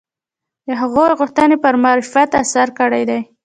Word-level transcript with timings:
د 0.67 0.69
هغوی 0.81 1.07
غوښتنې 1.19 1.57
پر 1.63 1.73
معرفت 1.83 2.29
اثر 2.41 2.67
کړی 2.79 3.03
دی 3.09 3.19